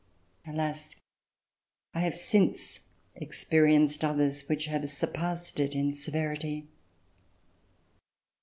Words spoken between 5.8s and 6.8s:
severity.